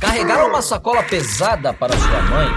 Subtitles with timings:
[0.00, 2.48] Carregar uma sacola pesada para sua mãe,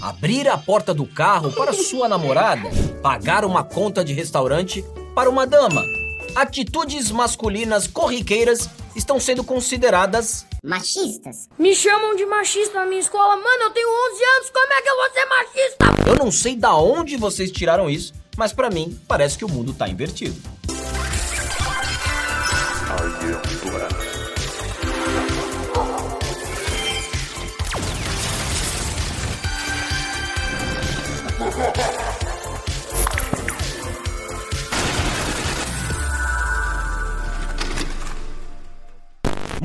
[0.00, 2.70] abrir a porta do carro para sua namorada,
[3.02, 4.82] pagar uma conta de restaurante
[5.14, 5.84] para uma dama.
[6.34, 11.48] Atitudes masculinas corriqueiras estão sendo consideradas machistas.
[11.58, 13.36] Me chamam de machista na minha escola.
[13.36, 16.10] Mano, eu tenho 11 anos, como é que eu vou ser machista?
[16.10, 19.74] Eu não sei da onde vocês tiraram isso, mas para mim parece que o mundo
[19.74, 20.40] tá invertido.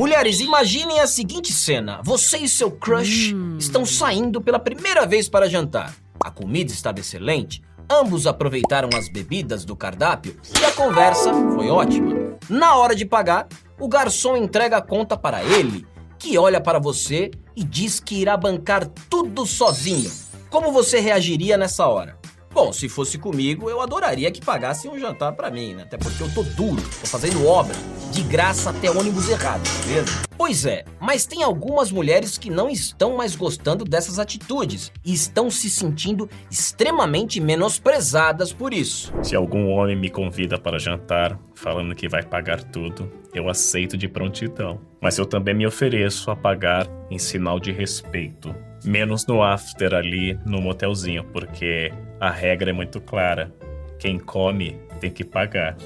[0.01, 3.55] Mulheres, imaginem a seguinte cena: você e seu crush hum.
[3.59, 5.93] estão saindo pela primeira vez para jantar.
[6.19, 12.35] A comida estava excelente, ambos aproveitaram as bebidas do cardápio e a conversa foi ótima.
[12.49, 13.47] Na hora de pagar,
[13.79, 15.85] o garçom entrega a conta para ele,
[16.17, 20.11] que olha para você e diz que irá bancar tudo sozinho.
[20.49, 22.17] Como você reagiria nessa hora?
[22.53, 25.83] Bom, se fosse comigo, eu adoraria que pagassem um jantar para mim, né?
[25.83, 27.73] Até porque eu tô duro, tô fazendo obra,
[28.11, 30.21] de graça até ônibus errado, beleza?
[30.38, 35.49] Pois é, mas tem algumas mulheres que não estão mais gostando dessas atitudes e estão
[35.49, 39.13] se sentindo extremamente menosprezadas por isso.
[39.23, 44.09] Se algum homem me convida para jantar, falando que vai pagar tudo, eu aceito de
[44.09, 44.81] prontidão.
[44.99, 48.53] Mas eu também me ofereço a pagar em sinal de respeito.
[48.83, 53.53] Menos no after ali no motelzinho, porque a regra é muito clara.
[53.99, 55.77] Quem come tem que pagar.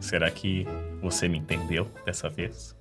[0.00, 0.66] Será que
[1.00, 2.76] você me entendeu dessa vez?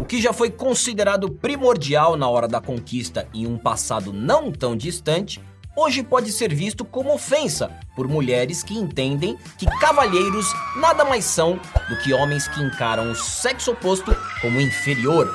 [0.00, 4.76] O que já foi considerado primordial na hora da conquista em um passado não tão
[4.76, 5.40] distante,
[5.76, 11.58] hoje pode ser visto como ofensa por mulheres que entendem que cavalheiros nada mais são
[11.88, 15.26] do que homens que encaram o sexo oposto como inferior,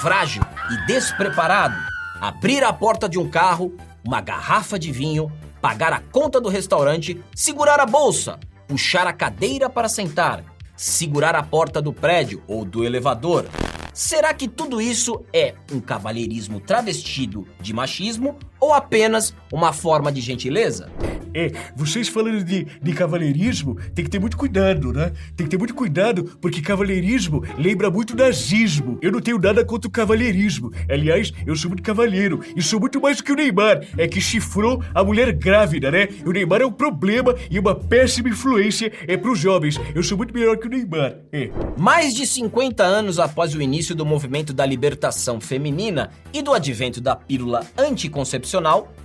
[0.00, 1.89] frágil e despreparado.
[2.20, 3.74] Abrir a porta de um carro,
[4.06, 9.70] uma garrafa de vinho, pagar a conta do restaurante, segurar a bolsa, puxar a cadeira
[9.70, 10.44] para sentar,
[10.76, 13.46] segurar a porta do prédio ou do elevador.
[13.94, 20.20] Será que tudo isso é um cavalheirismo travestido de machismo ou apenas uma forma de
[20.20, 20.90] gentileza?
[21.34, 25.12] É, vocês falando de, de cavalheirismo, tem que ter muito cuidado, né?
[25.36, 28.98] Tem que ter muito cuidado, porque cavalheirismo lembra muito nazismo.
[29.00, 30.72] Eu não tenho nada contra o cavalheirismo.
[30.88, 33.86] Aliás, eu sou muito cavalheiro e sou muito mais do que o Neymar.
[33.96, 36.08] É que chifrou a mulher grávida, né?
[36.26, 39.78] O Neymar é um problema e uma péssima influência é pros jovens.
[39.94, 41.16] Eu sou muito melhor que o Neymar.
[41.32, 41.50] É.
[41.78, 47.00] Mais de 50 anos após o início do movimento da libertação feminina e do advento
[47.00, 48.49] da pílula anticoncepcional,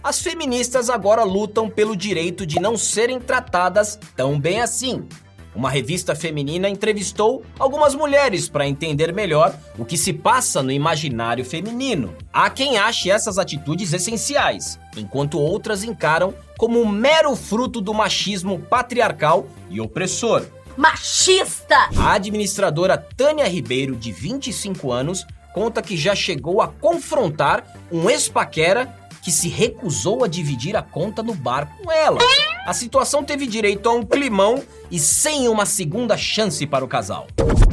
[0.03, 5.07] as feministas agora lutam pelo direito de não serem tratadas tão bem assim.
[5.56, 11.45] Uma revista feminina entrevistou algumas mulheres para entender melhor o que se passa no imaginário
[11.45, 12.13] feminino.
[12.33, 18.59] Há quem ache essas atitudes essenciais, enquanto outras encaram como um mero fruto do machismo
[18.59, 20.45] patriarcal e opressor.
[20.75, 21.89] Machista!
[21.97, 28.94] A administradora Tânia Ribeiro, de 25 anos, conta que já chegou a confrontar um ex-paquera
[29.25, 32.19] que se recusou a dividir a conta no bar com ela.
[32.63, 37.25] A situação teve direito a um climão e sem uma segunda chance para o casal.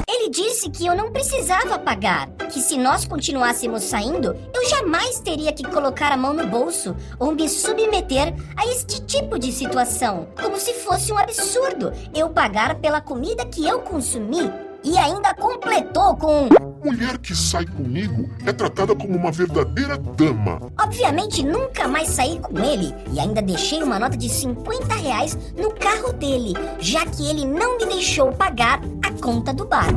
[0.09, 5.53] Ele disse que eu não precisava pagar, que se nós continuássemos saindo, eu jamais teria
[5.53, 10.57] que colocar a mão no bolso ou me submeter a este tipo de situação, como
[10.57, 14.51] se fosse um absurdo eu pagar pela comida que eu consumi.
[14.83, 16.49] E ainda completou com
[16.83, 20.59] mulher que sai comigo é tratada como uma verdadeira dama.
[20.77, 25.71] Obviamente nunca mais saí com ele e ainda deixei uma nota de 50 reais no
[25.71, 29.87] carro dele, já que ele não me deixou pagar a conta do bar.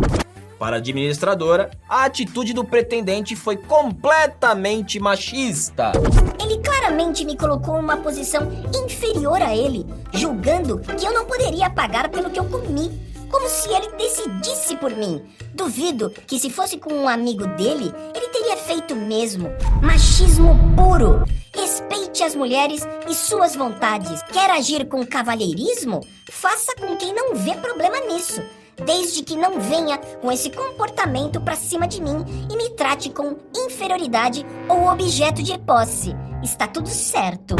[0.59, 5.93] Para a administradora, a atitude do pretendente foi completamente machista.
[6.41, 11.69] Ele claramente me colocou em uma posição inferior a ele, julgando que eu não poderia
[11.69, 15.23] pagar pelo que eu comi como se ele decidisse por mim.
[15.55, 19.49] Duvido que se fosse com um amigo dele, ele teria feito mesmo.
[19.83, 21.25] Machismo puro.
[21.55, 24.23] Respeite as mulheres e suas vontades.
[24.33, 26.01] Quer agir com cavalheirismo?
[26.31, 28.43] Faça com quem não vê problema nisso.
[28.85, 33.37] Desde que não venha com esse comportamento pra cima de mim e me trate com
[33.55, 36.15] inferioridade ou objeto de posse.
[36.43, 37.57] Está tudo certo.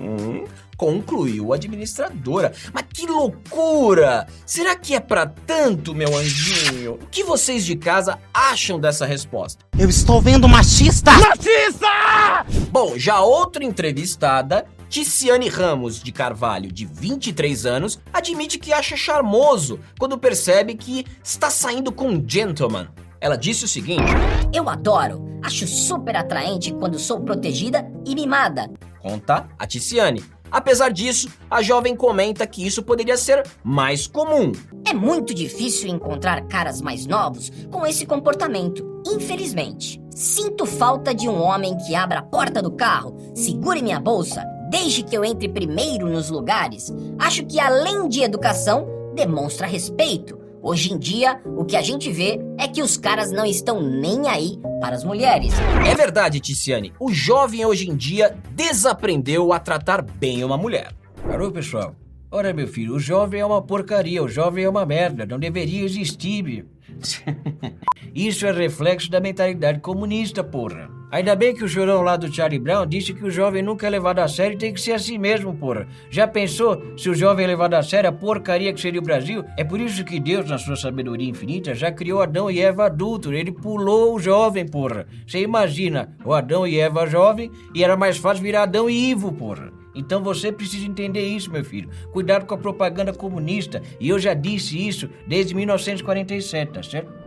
[0.00, 0.44] Hum,
[0.76, 2.52] concluiu a administradora.
[2.72, 4.26] Mas que loucura!
[4.46, 6.94] Será que é para tanto, meu anjinho?
[6.94, 9.64] O que vocês de casa acham dessa resposta?
[9.78, 11.12] Eu estou vendo machista!
[11.12, 12.46] Machista!
[12.70, 19.78] Bom, já outra entrevistada Ticiane Ramos de Carvalho, de 23 anos, admite que acha charmoso
[19.96, 22.88] quando percebe que está saindo com um gentleman.
[23.20, 24.12] Ela disse o seguinte:
[24.52, 28.70] Eu adoro, acho super atraente quando sou protegida e mimada.
[29.00, 30.24] Conta a Ticiane.
[30.50, 34.50] Apesar disso, a jovem comenta que isso poderia ser mais comum.
[34.88, 40.02] É muito difícil encontrar caras mais novos com esse comportamento, infelizmente.
[40.10, 45.04] Sinto falta de um homem que abra a porta do carro, segure minha bolsa, deixe
[45.04, 46.92] que eu entre primeiro nos lugares.
[47.16, 50.40] Acho que além de educação, demonstra respeito.
[50.62, 54.28] Hoje em dia, o que a gente vê é que os caras não estão nem
[54.28, 55.54] aí para as mulheres.
[55.88, 56.92] É verdade, Ticiane.
[57.00, 60.92] O jovem hoje em dia desaprendeu a tratar bem uma mulher.
[61.32, 61.94] Alô, pessoal.
[62.30, 65.82] Ora, meu filho, o jovem é uma porcaria, o jovem é uma merda, não deveria
[65.82, 66.66] existir.
[68.14, 70.99] Isso é reflexo da mentalidade comunista, porra.
[71.10, 73.90] Ainda bem que o chorão lá do Charlie Brown disse que o jovem nunca é
[73.90, 75.88] levado a sério e tem que ser assim mesmo, porra.
[76.08, 79.44] Já pensou se o jovem é levado a sério a porcaria que seria o Brasil?
[79.56, 83.32] É por isso que Deus, na sua sabedoria infinita, já criou Adão e Eva adultos.
[83.32, 85.04] Ele pulou o jovem, porra.
[85.26, 89.32] Você imagina, o Adão e Eva jovem e era mais fácil virar Adão e Ivo,
[89.32, 89.72] porra.
[89.94, 91.90] Então você precisa entender isso, meu filho.
[92.12, 93.82] Cuidado com a propaganda comunista.
[93.98, 97.19] E eu já disse isso desde 1947, tá certo?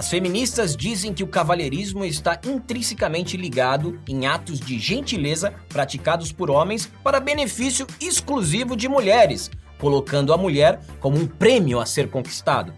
[0.00, 6.50] As feministas dizem que o cavalheirismo está intrinsecamente ligado em atos de gentileza praticados por
[6.50, 12.72] homens para benefício exclusivo de mulheres, colocando a mulher como um prêmio a ser conquistado.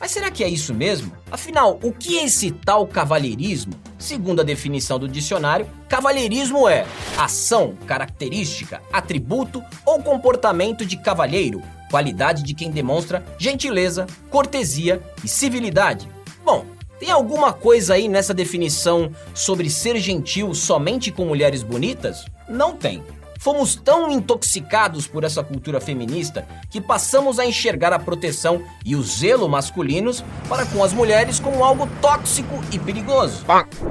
[0.00, 1.12] Mas será que é isso mesmo?
[1.30, 3.74] Afinal, o que é esse tal cavalheirismo?
[3.98, 6.86] Segundo a definição do dicionário, cavalheirismo é
[7.18, 16.15] ação, característica, atributo ou comportamento de cavalheiro, qualidade de quem demonstra gentileza, cortesia e civilidade.
[16.46, 16.64] Bom,
[17.00, 22.24] tem alguma coisa aí nessa definição sobre ser gentil somente com mulheres bonitas?
[22.48, 23.02] Não tem.
[23.40, 29.02] Fomos tão intoxicados por essa cultura feminista que passamos a enxergar a proteção e o
[29.02, 33.44] zelo masculinos para com as mulheres como algo tóxico e perigoso.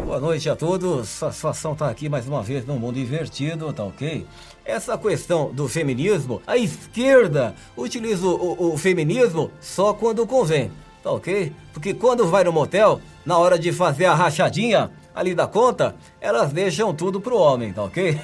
[0.06, 1.10] Boa noite a todos.
[1.10, 4.26] Satisfação estar aqui mais uma vez num mundo invertido, tá ok?
[4.64, 10.72] Essa questão do feminismo, a esquerda utiliza o, o feminismo só quando convém,
[11.06, 11.54] tá ok?
[11.72, 16.52] Porque quando vai no motel, na hora de fazer a rachadinha ali da conta, elas
[16.52, 18.20] deixam tudo pro homem, tá ok?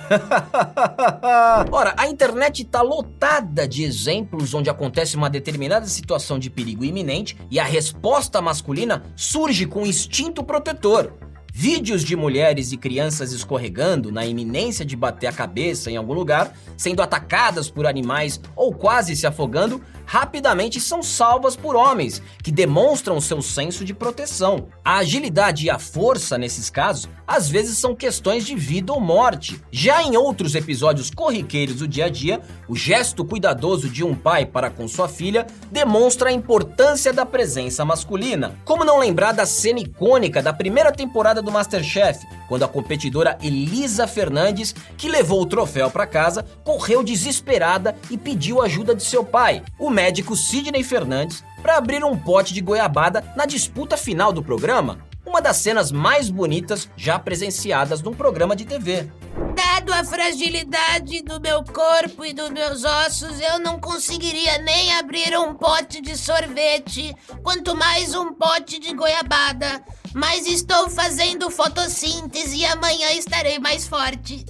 [1.71, 7.37] Ora, a internet tá lotada de exemplos onde acontece uma determinada situação de perigo iminente
[7.51, 11.13] e a resposta masculina surge com instinto protetor.
[11.53, 16.53] Vídeos de mulheres e crianças escorregando na iminência de bater a cabeça em algum lugar,
[16.77, 23.21] sendo atacadas por animais ou quase se afogando, rapidamente são salvas por homens que demonstram
[23.21, 24.67] seu senso de proteção.
[24.83, 29.61] A agilidade e a força nesses casos às vezes são questões de vida ou morte.
[29.71, 34.45] Já em outros episódios corriqueiros do dia a dia, o gesto cuidadoso de um pai
[34.45, 38.59] para com sua filha demonstra a importância da presença masculina.
[38.65, 42.19] Como não lembrar da cena icônica da primeira temporada do Masterchef,
[42.49, 48.61] quando a competidora Elisa Fernandes, que levou o troféu para casa, correu desesperada e pediu
[48.61, 53.45] ajuda de seu pai, o médico Sidney Fernandes, para abrir um pote de goiabada na
[53.45, 54.97] disputa final do programa.
[55.23, 59.07] Uma das cenas mais bonitas já presenciadas num programa de TV.
[59.55, 65.37] Dado a fragilidade do meu corpo e dos meus ossos, eu não conseguiria nem abrir
[65.37, 69.83] um pote de sorvete, quanto mais um pote de goiabada.
[70.15, 74.43] Mas estou fazendo fotossíntese e amanhã estarei mais forte.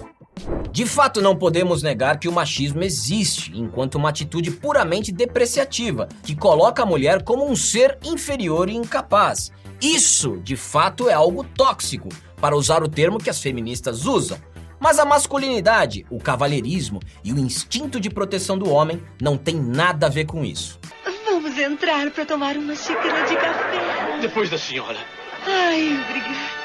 [0.72, 6.34] De fato, não podemos negar que o machismo existe enquanto uma atitude puramente depreciativa, que
[6.34, 9.52] coloca a mulher como um ser inferior e incapaz.
[9.82, 12.08] Isso, de fato, é algo tóxico,
[12.40, 14.38] para usar o termo que as feministas usam.
[14.80, 20.06] Mas a masculinidade, o cavalheirismo e o instinto de proteção do homem não tem nada
[20.06, 20.80] a ver com isso.
[21.26, 24.18] Vamos entrar para tomar uma xícara de café.
[24.22, 24.96] Depois da senhora.
[25.46, 26.62] Ai, obrigada.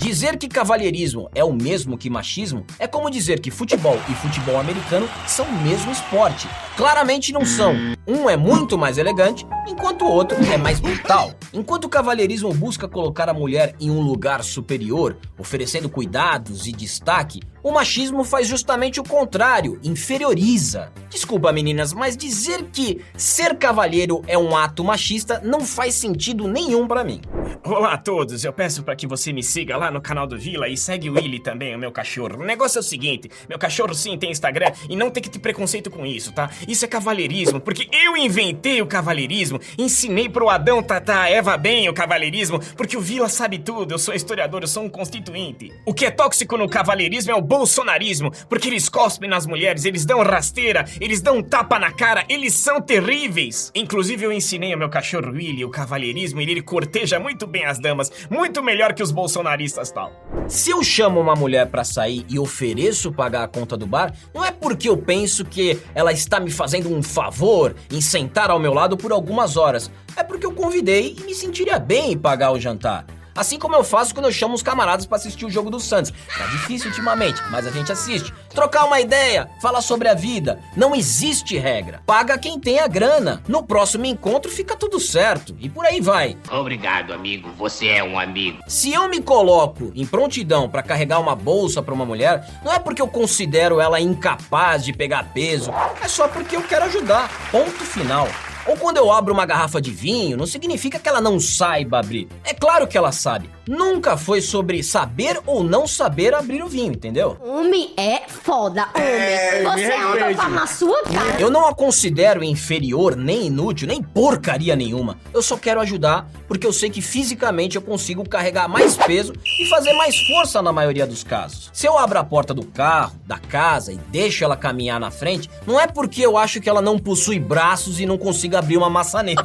[0.00, 4.60] Dizer que cavalheirismo é o mesmo que machismo é como dizer que futebol e futebol
[4.60, 6.46] americano são o mesmo esporte.
[6.76, 7.74] Claramente não são.
[8.06, 11.32] Um é muito mais elegante, enquanto o outro é mais brutal.
[11.52, 17.40] Enquanto o cavalheirismo busca colocar a mulher em um lugar superior, oferecendo cuidados e destaque,
[17.62, 20.92] o machismo faz justamente o contrário, inferioriza.
[21.10, 26.86] Desculpa, meninas, mas dizer que ser cavalheiro é um ato machista não faz sentido nenhum
[26.86, 27.20] para mim.
[27.64, 30.36] Olá a todos, eu peço para que você me siga lá lá no canal do
[30.36, 32.42] Vila e segue o Willy também, o meu cachorro.
[32.42, 35.38] O negócio é o seguinte: meu cachorro sim tem Instagram e não tem que ter
[35.38, 36.50] preconceito com isso, tá?
[36.66, 41.88] Isso é cavalheirismo, porque eu inventei o cavalheirismo, ensinei pro Adão tratar a Eva bem
[41.88, 45.72] o cavalheirismo, porque o Vila sabe tudo, eu sou historiador, eu sou um constituinte.
[45.84, 50.04] O que é tóxico no cavalheirismo é o bolsonarismo, porque eles cospem nas mulheres, eles
[50.04, 53.70] dão rasteira, eles dão tapa na cara, eles são terríveis.
[53.74, 57.78] Inclusive, eu ensinei ao meu cachorro Willy o cavalheirismo e ele corteja muito bem as
[57.78, 60.12] damas, muito melhor que os bolsonaristas tal.
[60.48, 64.44] Se eu chamo uma mulher pra sair e ofereço pagar a conta do bar, não
[64.44, 68.72] é porque eu penso que ela está me fazendo um favor em sentar ao meu
[68.72, 69.90] lado por algumas horas.
[70.16, 73.06] É porque eu convidei e me sentiria bem em pagar o jantar.
[73.36, 76.12] Assim como eu faço quando eu chamo os camaradas pra assistir o jogo do Santos.
[76.36, 78.32] Tá difícil ultimamente, mas a gente assiste.
[78.50, 80.58] Trocar uma ideia, falar sobre a vida.
[80.76, 82.00] Não existe regra.
[82.06, 83.42] Paga quem tem a grana.
[83.46, 85.54] No próximo encontro fica tudo certo.
[85.60, 86.36] E por aí vai.
[86.50, 87.50] Obrigado, amigo.
[87.58, 88.58] Você é um amigo.
[88.66, 92.78] Se eu me coloco em prontidão pra carregar uma bolsa pra uma mulher, não é
[92.78, 95.70] porque eu considero ela incapaz de pegar peso,
[96.02, 97.30] é só porque eu quero ajudar.
[97.50, 98.28] Ponto final.
[98.66, 102.28] Ou quando eu abro uma garrafa de vinho, não significa que ela não saiba abrir.
[102.44, 103.50] É claro que ela sabe.
[103.66, 107.36] Nunca foi sobre saber ou não saber abrir o vinho, entendeu?
[107.44, 109.84] Homem é foda, homem.
[109.84, 111.40] Você anda pra na sua cara.
[111.40, 115.18] Eu não a considero inferior, nem inútil, nem porcaria nenhuma.
[115.34, 119.66] Eu só quero ajudar porque eu sei que fisicamente eu consigo carregar mais peso e
[119.68, 121.70] fazer mais força na maioria dos casos.
[121.72, 125.50] Se eu abro a porta do carro, da casa e deixo ela caminhar na frente,
[125.66, 128.16] não é porque eu acho que ela não possui braços e não
[128.56, 129.44] consiga abrir uma maçaneta.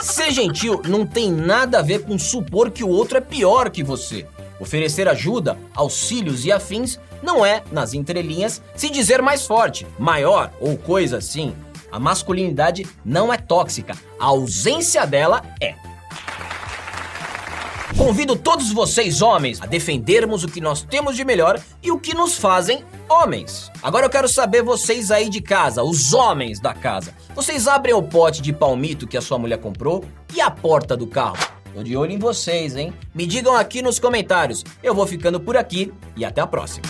[0.00, 3.82] Ser gentil não tem nada a ver com supor que o outro é pior que
[3.82, 4.26] você.
[4.58, 10.76] Oferecer ajuda, auxílios e afins não é, nas entrelinhas, se dizer mais forte, maior ou
[10.76, 11.54] coisa assim.
[11.92, 15.74] A masculinidade não é tóxica, a ausência dela é.
[18.00, 22.14] Convido todos vocês, homens, a defendermos o que nós temos de melhor e o que
[22.14, 23.70] nos fazem homens.
[23.82, 27.14] Agora eu quero saber vocês aí de casa, os homens da casa.
[27.34, 30.02] Vocês abrem o pote de palmito que a sua mulher comprou
[30.34, 31.36] e a porta do carro?
[31.74, 32.90] Tô de olho em vocês, hein?
[33.14, 34.64] Me digam aqui nos comentários.
[34.82, 36.86] Eu vou ficando por aqui e até a próxima.